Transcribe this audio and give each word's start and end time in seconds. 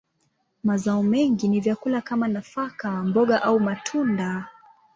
Mazao 0.63 1.03
mengi 1.03 1.47
ni 1.47 1.59
vyakula 1.59 2.01
kama 2.01 2.27
nafaka, 2.27 3.03
mboga, 3.03 3.41
au 3.41 3.59
matunda. 3.59 4.47